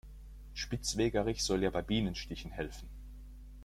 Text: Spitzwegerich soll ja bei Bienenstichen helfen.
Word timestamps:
Spitzwegerich 0.55 1.43
soll 1.43 1.61
ja 1.61 1.69
bei 1.69 1.83
Bienenstichen 1.83 2.49
helfen. 2.49 2.89